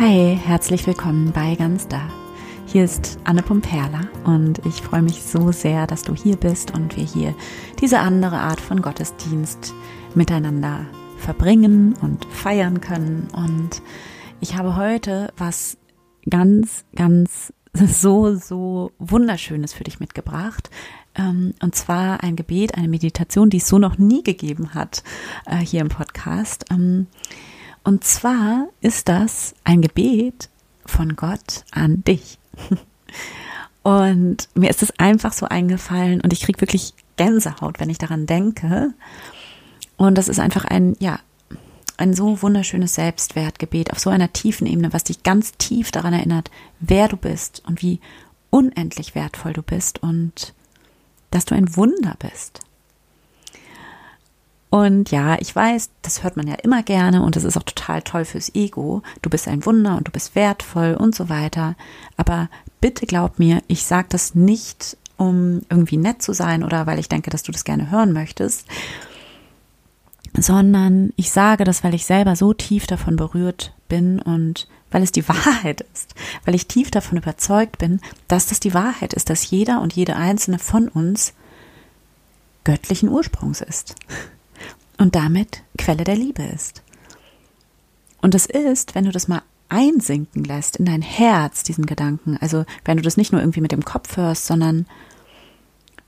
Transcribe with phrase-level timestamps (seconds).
[0.00, 2.00] Hi, herzlich willkommen bei Ganz Da.
[2.66, 6.96] Hier ist Anne Pumperla und ich freue mich so sehr, dass du hier bist und
[6.96, 7.34] wir hier
[7.80, 9.74] diese andere Art von Gottesdienst
[10.14, 13.26] miteinander verbringen und feiern können.
[13.32, 13.82] Und
[14.38, 15.78] ich habe heute was
[16.30, 20.70] ganz, ganz so, so wunderschönes für dich mitgebracht.
[21.16, 25.02] Ähm, und zwar ein Gebet, eine Meditation, die es so noch nie gegeben hat
[25.44, 26.66] äh, hier im Podcast.
[27.84, 30.48] Und zwar ist das ein Gebet
[30.84, 32.38] von Gott an dich.
[33.82, 38.26] Und mir ist es einfach so eingefallen und ich kriege wirklich Gänsehaut, wenn ich daran
[38.26, 38.92] denke.
[39.96, 41.20] Und das ist einfach ein, ja,
[41.96, 46.50] ein so wunderschönes Selbstwertgebet auf so einer tiefen Ebene, was dich ganz tief daran erinnert,
[46.80, 48.00] wer du bist und wie
[48.50, 50.54] unendlich wertvoll du bist und
[51.30, 52.60] dass du ein Wunder bist.
[54.70, 58.02] Und ja, ich weiß, das hört man ja immer gerne und das ist auch total
[58.02, 59.02] toll fürs Ego.
[59.22, 61.74] Du bist ein Wunder und du bist wertvoll und so weiter.
[62.18, 66.98] Aber bitte glaub mir, ich sage das nicht, um irgendwie nett zu sein oder weil
[66.98, 68.66] ich denke, dass du das gerne hören möchtest,
[70.36, 75.12] sondern ich sage das, weil ich selber so tief davon berührt bin und weil es
[75.12, 79.50] die Wahrheit ist, weil ich tief davon überzeugt bin, dass das die Wahrheit ist, dass
[79.50, 81.32] jeder und jede einzelne von uns
[82.64, 83.94] göttlichen Ursprungs ist
[84.98, 86.82] und damit Quelle der Liebe ist.
[88.20, 92.64] Und es ist, wenn du das mal einsinken lässt in dein Herz, diesen Gedanken, also
[92.84, 94.86] wenn du das nicht nur irgendwie mit dem Kopf hörst, sondern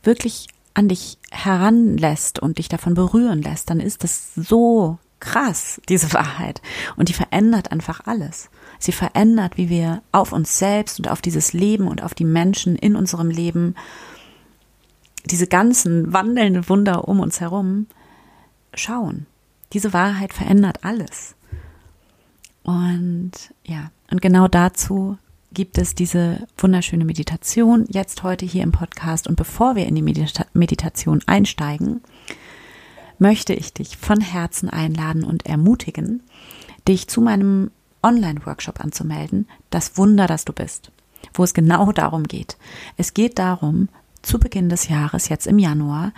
[0.03, 6.13] wirklich an dich heranlässt und dich davon berühren lässt, dann ist das so krass, diese
[6.15, 6.63] Wahrheit.
[6.97, 8.49] Und die verändert einfach alles.
[8.79, 12.77] Sie verändert, wie wir auf uns selbst und auf dieses Leben und auf die Menschen
[12.77, 13.75] in unserem Leben,
[15.27, 17.87] diese ganzen wandelnden Wunder um uns herum,
[18.75, 19.27] schauen.
[19.73, 21.35] Diese Wahrheit verändert alles.
[22.63, 23.33] Und
[23.65, 25.17] ja, und genau dazu
[25.53, 29.27] gibt es diese wunderschöne Meditation jetzt heute hier im Podcast.
[29.27, 32.03] Und bevor wir in die Medita Meditation einsteigen,
[33.19, 36.23] möchte ich dich von Herzen einladen und ermutigen,
[36.87, 37.71] dich zu meinem
[38.03, 40.91] Online-Workshop anzumelden, das Wunder, das du bist,
[41.35, 42.57] wo es genau darum geht.
[42.97, 43.89] Es geht darum,
[44.23, 46.13] zu Beginn des Jahres, jetzt im Januar,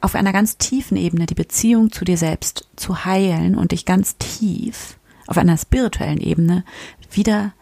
[0.00, 4.16] auf einer ganz tiefen Ebene die Beziehung zu dir selbst zu heilen und dich ganz
[4.18, 6.64] tief auf einer spirituellen Ebene
[7.10, 7.52] wieder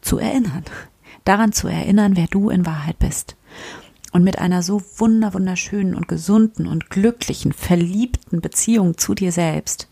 [0.00, 0.64] zu erinnern.
[1.24, 3.36] Daran zu erinnern, wer du in Wahrheit bist.
[4.12, 9.88] Und mit einer so wunder, wunderschönen und gesunden und glücklichen, verliebten Beziehung zu dir selbst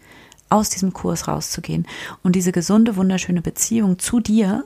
[0.51, 1.87] aus diesem Kurs rauszugehen
[2.23, 4.65] und diese gesunde, wunderschöne Beziehung zu dir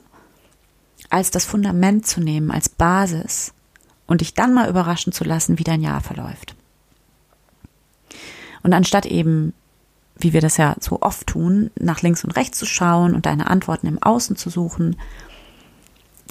[1.09, 3.53] als das Fundament zu nehmen, als Basis
[4.07, 6.55] und dich dann mal überraschen zu lassen, wie dein Jahr verläuft.
[8.65, 9.53] Und anstatt eben,
[10.17, 13.47] wie wir das ja so oft tun, nach links und rechts zu schauen und deine
[13.47, 14.95] Antworten im Außen zu suchen,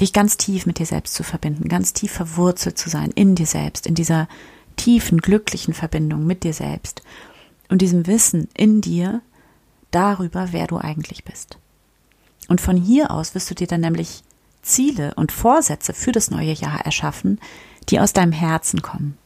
[0.01, 3.47] dich ganz tief mit dir selbst zu verbinden, ganz tief verwurzelt zu sein in dir
[3.47, 4.27] selbst, in dieser
[4.75, 7.03] tiefen, glücklichen Verbindung mit dir selbst
[7.69, 9.23] und diesem Wissen in dir
[9.93, 11.59] darüber, wer du eigentlich bist.
[12.49, 14.25] Und von hier aus wirst du dir dann nämlich
[14.61, 17.39] Ziele und Vorsätze für das neue Jahr erschaffen,
[17.91, 19.17] die aus deinem Herzen kommen.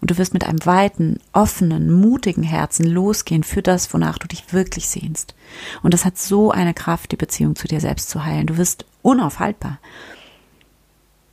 [0.00, 4.52] Und du wirst mit einem weiten, offenen, mutigen Herzen losgehen für das, wonach du dich
[4.52, 5.34] wirklich sehnst.
[5.82, 8.46] Und das hat so eine Kraft, die Beziehung zu dir selbst zu heilen.
[8.46, 9.78] Du wirst unaufhaltbar.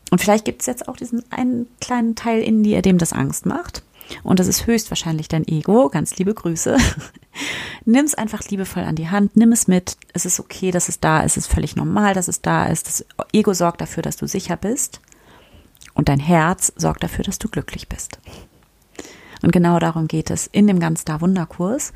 [0.09, 3.45] Und vielleicht gibt es jetzt auch diesen einen kleinen Teil in dir, dem das Angst
[3.45, 3.83] macht.
[4.23, 5.89] Und das ist höchstwahrscheinlich dein Ego.
[5.89, 6.77] Ganz liebe Grüße.
[7.85, 9.97] nimm es einfach liebevoll an die Hand, nimm es mit.
[10.13, 11.37] Es ist okay, dass es da ist.
[11.37, 12.87] Es ist völlig normal, dass es da ist.
[12.87, 15.01] Das Ego sorgt dafür, dass du sicher bist.
[15.93, 18.19] Und dein Herz sorgt dafür, dass du glücklich bist.
[19.41, 21.94] Und genau darum geht es in dem ganz da Wunderkurs.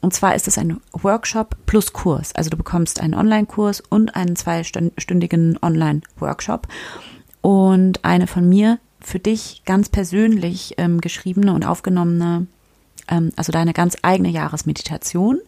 [0.00, 2.34] Und zwar ist es ein Workshop plus Kurs.
[2.34, 6.68] Also du bekommst einen Online-Kurs und einen zweistündigen Online-Workshop
[7.40, 12.46] und eine von mir für dich ganz persönlich ähm, geschriebene und aufgenommene,
[13.08, 15.40] ähm, also deine ganz eigene Jahresmeditation,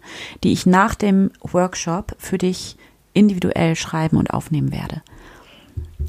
[0.42, 2.76] die ich nach dem Workshop für dich
[3.12, 5.02] individuell schreiben und aufnehmen werde.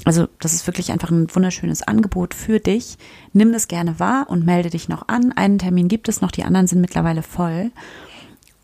[0.04, 2.98] Also das ist wirklich einfach ein wunderschönes Angebot für dich.
[3.32, 5.32] Nimm das gerne wahr und melde dich noch an.
[5.32, 7.70] Einen Termin gibt es noch, die anderen sind mittlerweile voll.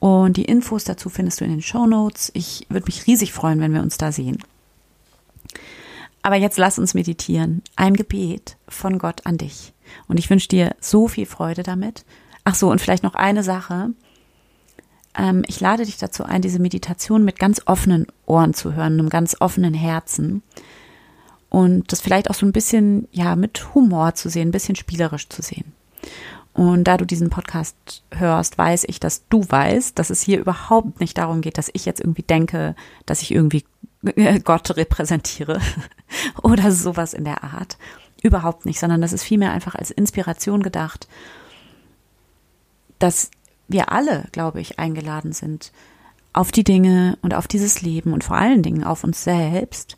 [0.00, 2.30] Und die Infos dazu findest du in den Show Notes.
[2.34, 4.38] Ich würde mich riesig freuen, wenn wir uns da sehen.
[6.22, 7.62] Aber jetzt lass uns meditieren.
[7.76, 9.72] Ein Gebet von Gott an dich.
[10.08, 12.04] Und ich wünsche dir so viel Freude damit.
[12.44, 13.90] Ach so, und vielleicht noch eine Sache.
[15.16, 19.08] Ähm, ich lade dich dazu ein, diese Meditation mit ganz offenen Ohren zu hören, einem
[19.08, 20.42] ganz offenen Herzen
[21.50, 25.28] und das vielleicht auch so ein bisschen, ja, mit Humor zu sehen, ein bisschen spielerisch
[25.28, 25.72] zu sehen.
[26.52, 30.98] Und da du diesen Podcast hörst, weiß ich, dass du weißt, dass es hier überhaupt
[31.00, 32.74] nicht darum geht, dass ich jetzt irgendwie denke,
[33.06, 33.64] dass ich irgendwie
[34.44, 35.60] Gott repräsentiere
[36.42, 37.78] oder sowas in der Art.
[38.22, 41.06] Überhaupt nicht, sondern das ist vielmehr einfach als Inspiration gedacht,
[42.98, 43.30] dass
[43.68, 45.72] wir alle, glaube ich, eingeladen sind,
[46.32, 49.96] auf die Dinge und auf dieses Leben und vor allen Dingen auf uns selbst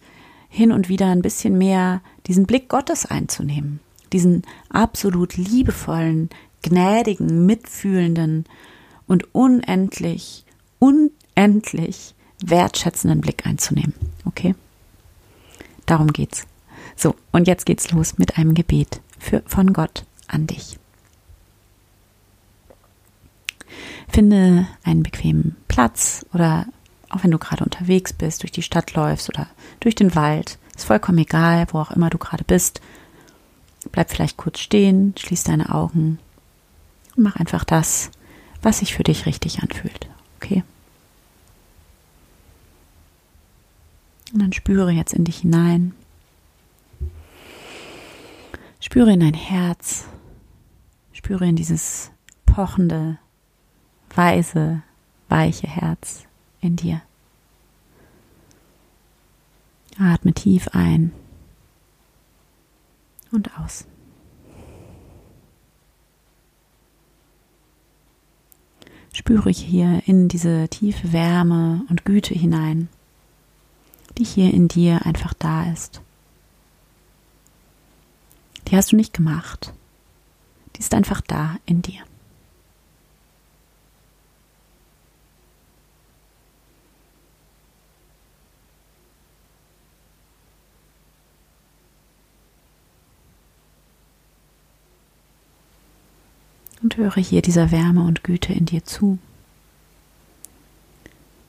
[0.50, 3.81] hin und wieder ein bisschen mehr diesen Blick Gottes einzunehmen,
[4.12, 6.29] diesen absolut liebevollen,
[6.62, 8.44] gnädigen, mitfühlenden
[9.06, 10.44] und unendlich,
[10.79, 12.14] unendlich
[12.44, 13.94] wertschätzenden Blick einzunehmen.
[14.25, 14.55] Okay?
[15.87, 16.47] Darum geht's.
[16.96, 20.79] So, und jetzt geht's los mit einem Gebet für, von Gott an dich.
[24.08, 26.67] Finde einen bequemen Platz oder
[27.11, 29.49] auch wenn du gerade unterwegs bist, durch die Stadt läufst oder
[29.81, 32.81] durch den Wald, ist vollkommen egal, wo auch immer du gerade bist.
[33.93, 36.19] Bleib vielleicht kurz stehen, schließ deine Augen
[37.17, 38.11] und mach einfach das,
[38.62, 40.09] was sich für dich richtig anfühlt.
[40.37, 40.62] Okay?
[44.33, 45.93] Und dann spüre jetzt in dich hinein.
[48.79, 50.05] Spüre in dein Herz.
[51.13, 52.13] Spüre in dieses
[52.47, 53.19] pochende,
[54.15, 54.83] weise,
[55.29, 56.27] weiche Herz
[56.61, 57.03] in dir.
[59.99, 61.12] Atme tief ein
[63.33, 63.85] und aus.
[69.12, 72.89] Spüre hier in diese tiefe Wärme und Güte hinein,
[74.17, 76.01] die hier in dir einfach da ist.
[78.69, 79.75] Die hast du nicht gemacht.
[80.77, 82.05] Die ist einfach da in dir.
[96.83, 99.19] und höre hier dieser Wärme und Güte in dir zu.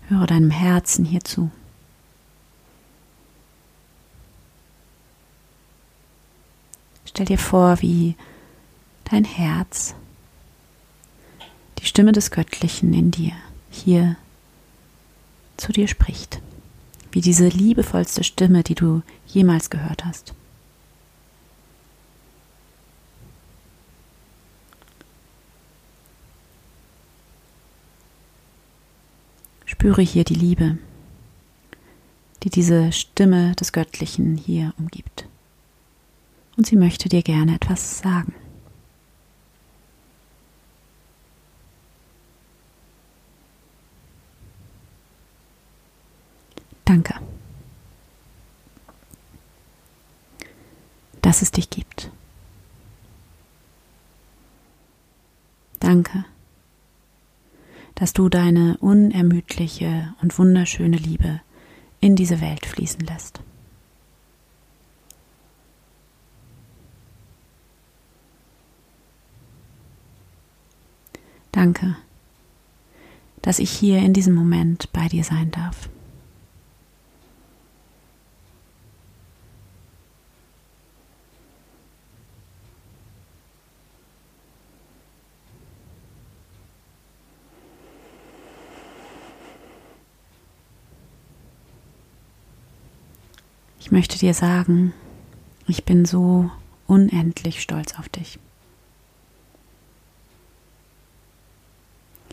[0.08, 1.52] Höre deinem Herzen hier zu.
[7.06, 8.16] Stell dir vor, wie
[9.04, 9.94] dein Herz
[11.80, 13.34] die Stimme des Göttlichen in dir
[13.70, 14.16] hier
[15.58, 16.42] zu dir spricht,
[17.12, 20.34] wie diese liebevollste Stimme, die du jemals gehört hast.
[29.82, 30.78] Spüre hier die Liebe,
[32.44, 35.26] die diese Stimme des Göttlichen hier umgibt.
[36.56, 38.36] Und sie möchte dir gerne etwas sagen.
[46.86, 47.16] Danke,
[51.24, 52.12] dass es dich gibt.
[55.80, 56.24] Danke,
[58.02, 61.40] dass du deine unermüdliche und wunderschöne Liebe
[62.00, 63.42] in diese Welt fließen lässt.
[71.52, 71.96] Danke,
[73.44, 75.88] dass ich hier in diesem Moment bei dir sein darf.
[93.92, 94.94] Ich möchte dir sagen,
[95.68, 96.50] ich bin so
[96.88, 98.40] unendlich stolz auf dich.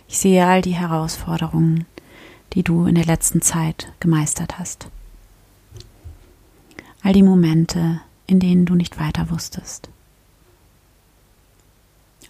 [0.07, 1.85] Ich sehe all die Herausforderungen,
[2.53, 4.87] die du in der letzten Zeit gemeistert hast.
[7.03, 9.89] All die Momente, in denen du nicht weiter wusstest.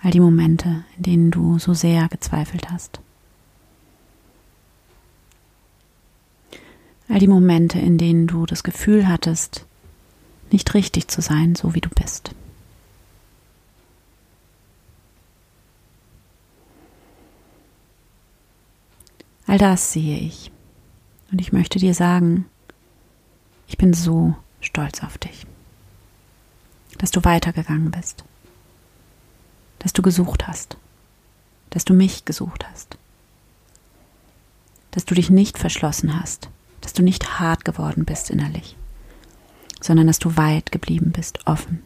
[0.03, 2.99] All die Momente, in denen du so sehr gezweifelt hast.
[7.09, 9.65] All die Momente, in denen du das Gefühl hattest,
[10.51, 12.35] nicht richtig zu sein, so wie du bist.
[19.47, 20.51] All das sehe ich.
[21.33, 22.47] Und ich möchte dir sagen,
[23.67, 25.47] ich bin so stolz auf dich,
[26.99, 28.25] dass du weitergegangen bist,
[29.79, 30.77] dass du gesucht hast,
[31.71, 32.99] dass du mich gesucht hast,
[34.91, 36.51] dass du dich nicht verschlossen hast,
[36.81, 38.77] dass du nicht hart geworden bist innerlich,
[39.81, 41.83] sondern dass du weit geblieben bist, offen.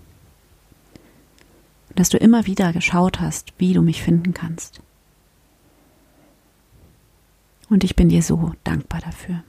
[1.89, 4.81] Und dass du immer wieder geschaut hast, wie du mich finden kannst.
[7.69, 9.43] Und ich bin dir so dankbar dafür.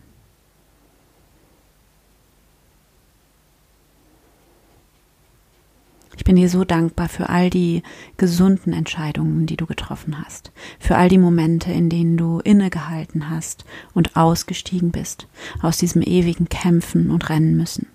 [6.16, 7.82] Ich bin dir so dankbar für all die
[8.18, 13.66] gesunden Entscheidungen, die du getroffen hast, für all die Momente, in denen du innegehalten hast
[13.94, 15.28] und ausgestiegen bist
[15.62, 17.88] aus diesem ewigen Kämpfen und Rennen müssen.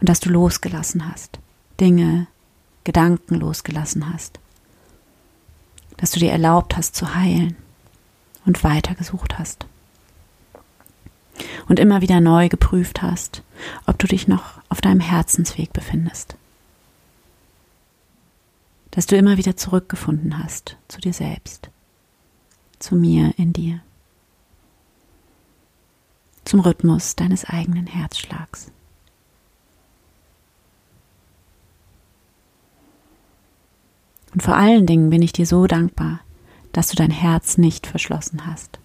[0.00, 1.38] Und dass du losgelassen hast,
[1.80, 2.26] Dinge,
[2.84, 4.40] Gedanken losgelassen hast,
[5.96, 7.56] dass du dir erlaubt hast zu heilen
[8.46, 9.66] und weitergesucht hast.
[11.68, 13.42] Und immer wieder neu geprüft hast,
[13.86, 16.36] ob du dich noch auf deinem Herzensweg befindest
[18.98, 21.70] dass du immer wieder zurückgefunden hast zu dir selbst,
[22.80, 23.80] zu mir in dir,
[26.44, 28.72] zum Rhythmus deines eigenen Herzschlags.
[34.34, 36.18] Und vor allen Dingen bin ich dir so dankbar,
[36.72, 38.80] dass du dein Herz nicht verschlossen hast,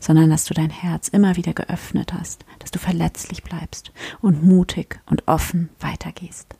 [0.00, 5.00] sondern dass du dein Herz immer wieder geöffnet hast, dass du verletzlich bleibst und mutig
[5.04, 6.56] und offen weitergehst.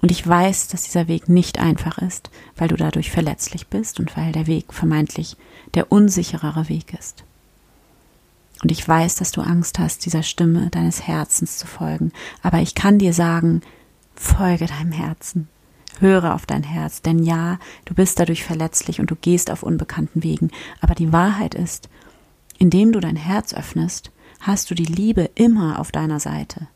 [0.00, 4.16] Und ich weiß, dass dieser Weg nicht einfach ist, weil du dadurch verletzlich bist und
[4.16, 5.36] weil der Weg vermeintlich
[5.74, 7.24] der unsicherere Weg ist.
[8.62, 12.12] Und ich weiß, dass du Angst hast, dieser Stimme deines Herzens zu folgen.
[12.42, 13.62] Aber ich kann dir sagen,
[14.14, 15.48] folge deinem Herzen.
[16.00, 17.02] Höre auf dein Herz.
[17.02, 20.50] Denn ja, du bist dadurch verletzlich und du gehst auf unbekannten Wegen.
[20.80, 21.88] Aber die Wahrheit ist,
[22.58, 26.68] indem du dein Herz öffnest, hast du die Liebe immer auf deiner Seite.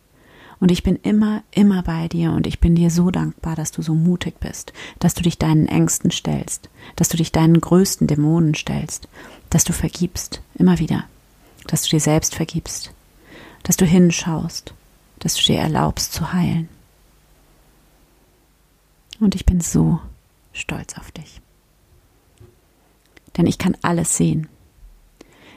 [0.63, 3.83] Und ich bin immer, immer bei dir und ich bin dir so dankbar, dass du
[3.83, 8.55] so mutig bist, dass du dich deinen Ängsten stellst, dass du dich deinen größten Dämonen
[8.55, 9.09] stellst,
[9.51, 11.03] dass du vergibst, immer wieder,
[11.67, 12.93] dass du dir selbst vergibst,
[13.65, 14.73] dass du hinschaust,
[15.19, 16.69] dass du dir erlaubst zu heilen.
[19.19, 19.99] Und ich bin so
[20.53, 21.41] stolz auf dich.
[23.37, 24.47] Denn ich kann alles sehen.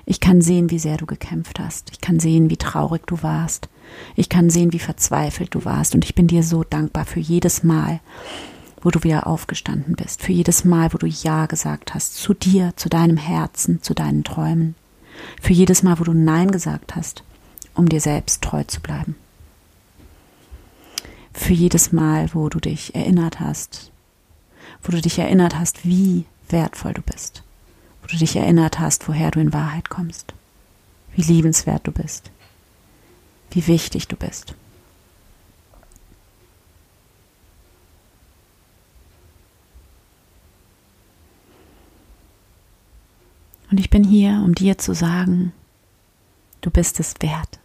[0.06, 1.90] Ich kann sehen, wie sehr du gekämpft hast.
[1.92, 3.70] Ich kann sehen, wie traurig du warst.
[4.16, 5.96] Ich kann sehen, wie verzweifelt du warst.
[5.96, 8.00] Und ich bin dir so dankbar für jedes Mal,
[8.82, 10.22] wo du wieder aufgestanden bist.
[10.22, 12.16] Für jedes Mal, wo du Ja gesagt hast.
[12.16, 14.76] Zu dir, zu deinem Herzen, zu deinen Träumen.
[15.42, 17.24] Für jedes Mal, wo du Nein gesagt hast,
[17.74, 19.16] um dir selbst treu zu bleiben.
[21.34, 23.92] Für jedes Mal, wo du dich erinnert hast,
[24.84, 27.44] wo du dich erinnert hast, wie wertvoll du bist
[28.06, 30.36] wo du dich erinnert hast, woher du in Wahrheit kommst,
[31.16, 32.30] wie liebenswert du bist,
[33.50, 34.54] wie wichtig du bist.
[43.72, 45.52] Und ich bin hier, um dir zu sagen,
[46.62, 47.60] du bist es wert.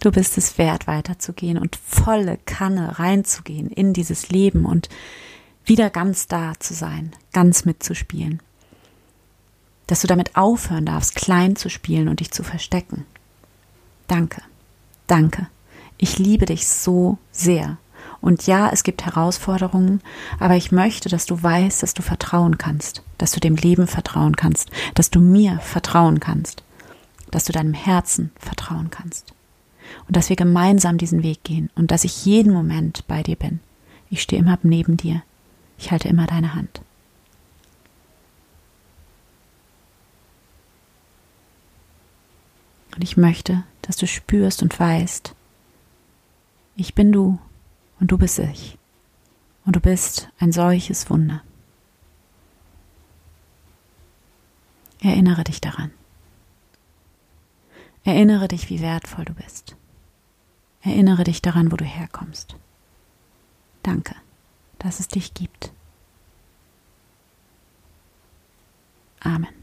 [0.00, 4.88] Du bist es wert, weiterzugehen und volle Kanne reinzugehen in dieses Leben und
[5.64, 8.40] wieder ganz da zu sein, ganz mitzuspielen
[9.90, 13.06] dass du damit aufhören darfst, klein zu spielen und dich zu verstecken.
[14.06, 14.40] Danke,
[15.08, 15.48] danke.
[15.98, 17.76] Ich liebe dich so sehr.
[18.20, 20.00] Und ja, es gibt Herausforderungen,
[20.38, 24.36] aber ich möchte, dass du weißt, dass du vertrauen kannst, dass du dem Leben vertrauen
[24.36, 26.62] kannst, dass du mir vertrauen kannst,
[27.32, 29.34] dass du deinem Herzen vertrauen kannst.
[30.06, 33.58] Und dass wir gemeinsam diesen Weg gehen und dass ich jeden Moment bei dir bin.
[34.08, 35.22] Ich stehe immer neben dir.
[35.78, 36.80] Ich halte immer deine Hand.
[43.00, 45.34] Und ich möchte, dass du spürst und weißt,
[46.76, 47.38] ich bin du
[47.98, 48.76] und du bist ich.
[49.64, 51.42] Und du bist ein solches Wunder.
[55.00, 55.92] Erinnere dich daran.
[58.04, 59.76] Erinnere dich, wie wertvoll du bist.
[60.82, 62.54] Erinnere dich daran, wo du herkommst.
[63.82, 64.14] Danke,
[64.78, 65.72] dass es dich gibt.
[69.20, 69.59] Amen.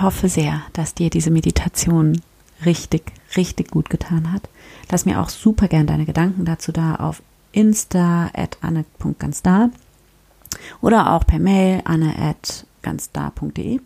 [0.00, 2.22] Ich hoffe sehr, dass dir diese Meditation
[2.64, 4.48] richtig, richtig gut getan hat.
[4.90, 9.68] Lass mir auch super gern deine Gedanken dazu da auf insta at anne.ganzdar
[10.80, 13.78] oder auch per Mail anne at ganzdar.de.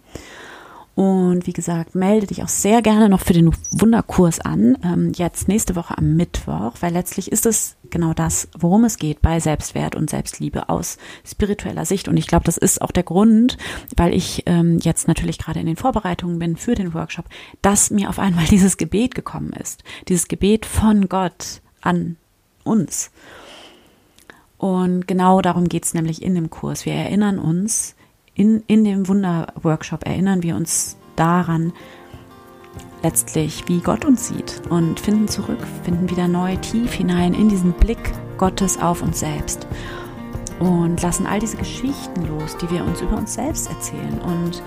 [0.95, 5.49] Und wie gesagt, melde dich auch sehr gerne noch für den Wunderkurs an, ähm, jetzt
[5.49, 9.97] nächste Woche am Mittwoch, weil letztlich ist es genau das, worum es geht bei Selbstwert
[9.97, 12.07] und Selbstliebe aus spiritueller Sicht.
[12.07, 13.59] Und ich glaube, das ist auch der Grund,
[13.97, 17.25] weil ich ähm, jetzt natürlich gerade in den Vorbereitungen bin für den Workshop,
[17.61, 19.83] dass mir auf einmal dieses Gebet gekommen ist.
[20.07, 22.17] Dieses Gebet von Gott an
[22.63, 23.11] uns.
[24.59, 26.87] Und genau darum geht es nämlich in dem Kurs.
[26.87, 27.94] Wir erinnern uns,
[28.35, 31.73] in, in dem Wunder-Workshop erinnern wir uns daran,
[33.03, 37.73] letztlich, wie Gott uns sieht und finden zurück, finden wieder neu tief hinein in diesen
[37.73, 39.67] Blick Gottes auf uns selbst
[40.59, 44.63] und lassen all diese Geschichten los, die wir uns über uns selbst erzählen und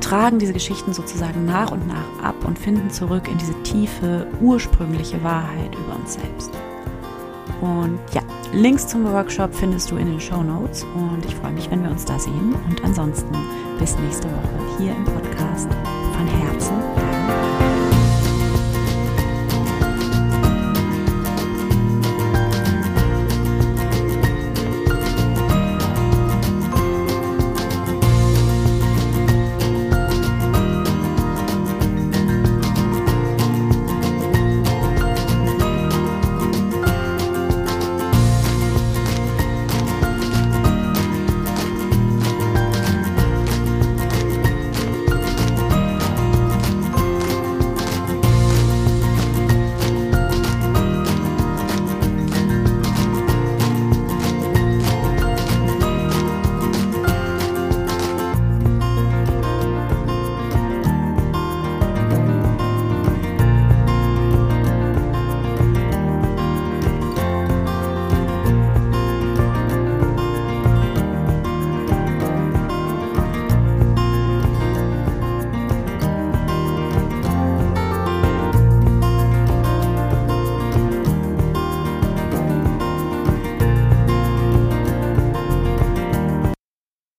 [0.00, 5.22] tragen diese Geschichten sozusagen nach und nach ab und finden zurück in diese tiefe, ursprüngliche
[5.24, 6.50] Wahrheit über uns selbst.
[7.60, 8.22] Und ja,
[8.52, 10.84] Links zum Workshop findest du in den Show Notes.
[10.94, 12.54] Und ich freue mich, wenn wir uns da sehen.
[12.68, 13.34] Und ansonsten
[13.78, 15.68] bis nächste Woche hier im Podcast.
[16.12, 17.05] Von Herzen